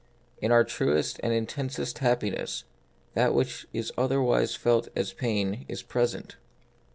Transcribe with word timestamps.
In 0.41 0.51
our 0.51 0.63
truest 0.63 1.19
and 1.21 1.31
intensest 1.31 1.99
happiness, 1.99 2.63
that 3.13 3.35
which 3.35 3.67
is 3.71 3.91
otherwise 3.99 4.55
felt 4.55 4.87
as 4.95 5.13
pain 5.13 5.63
is 5.69 5.83
present. 5.83 6.37